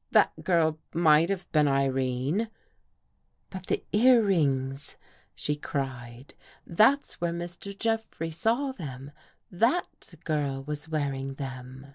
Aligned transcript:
"That 0.12 0.32
girl 0.42 0.78
might 0.94 1.28
have 1.28 1.52
been 1.52 1.68
Irene."" 1.68 2.48
But 3.50 3.66
the 3.66 3.84
earrings!" 3.92 4.96
she 5.34 5.56
cried." 5.56 6.32
That's 6.66 7.20
where 7.20 7.34
Mr. 7.34 7.78
Jeffrey 7.78 8.30
saw 8.30 8.72
them. 8.72 9.10
That 9.50 10.14
girl 10.24 10.62
was 10.64 10.88
wear 10.88 11.12
ing 11.12 11.34
them." 11.34 11.94